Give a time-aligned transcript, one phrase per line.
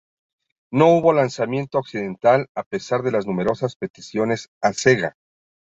[0.71, 5.15] No hubo lanzamiento Occidental, a pesar de las numerosas peticiones a Sega.